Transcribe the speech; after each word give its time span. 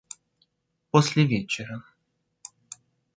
После 0.89 1.27
вечера. 1.27 1.83